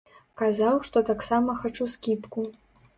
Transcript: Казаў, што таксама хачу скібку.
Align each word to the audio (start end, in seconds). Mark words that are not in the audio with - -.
Казаў, 0.41 0.79
што 0.89 1.05
таксама 1.11 1.59
хачу 1.63 1.91
скібку. 1.97 2.51